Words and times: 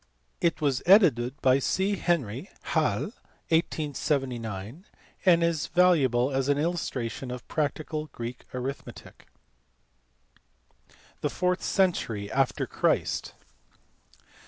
It 0.41 0.61
was 0.61 0.81
edited 0.87 1.39
by 1.43 1.59
C. 1.59 1.95
Henry, 1.95 2.49
Halle, 2.73 3.13
1879, 3.49 4.85
and 5.27 5.43
is 5.43 5.67
valuable 5.67 6.31
as 6.31 6.49
an 6.49 6.57
illustration 6.57 7.29
of 7.29 7.47
practical 7.47 8.07
Greek 8.07 8.45
arithmetic. 8.51 9.27
The 11.19 11.29
fourth 11.29 11.61
century 11.61 12.31
after 12.31 12.65
Christ. 12.65 13.35